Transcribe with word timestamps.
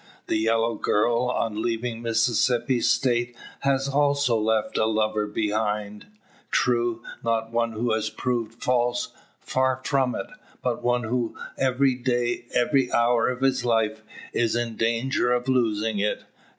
The 0.25 0.37
"yellow 0.39 0.73
girl" 0.73 1.29
on 1.29 1.61
leaving 1.61 2.01
Mississippi 2.01 2.81
State 2.81 3.37
has 3.59 3.87
also 3.87 4.35
left 4.35 4.79
a 4.79 4.87
lover 4.87 5.27
behind. 5.27 6.07
True, 6.49 7.03
not 7.23 7.51
one 7.51 7.73
who 7.73 7.93
has 7.93 8.09
proved 8.09 8.63
false 8.63 9.13
far 9.39 9.79
from 9.85 10.15
it. 10.15 10.31
But 10.63 10.81
one 10.83 11.03
who 11.03 11.37
every 11.55 11.93
day, 11.93 12.45
every 12.51 12.91
hour 12.91 13.29
of 13.29 13.41
his 13.41 13.63
life, 13.63 14.01
is 14.33 14.55
in 14.55 14.75
danger 14.75 15.31
of 15.31 15.47
losing 15.47 15.99
it. 15.99 16.23